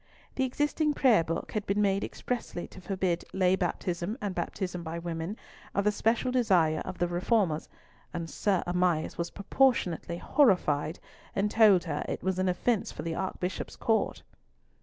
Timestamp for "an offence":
12.39-12.91